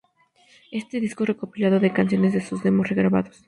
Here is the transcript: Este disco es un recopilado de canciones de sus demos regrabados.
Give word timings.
Este 0.71 0.99
disco 0.99 1.21
es 1.23 1.29
un 1.29 1.35
recopilado 1.35 1.79
de 1.79 1.93
canciones 1.93 2.33
de 2.33 2.41
sus 2.41 2.63
demos 2.63 2.89
regrabados. 2.89 3.39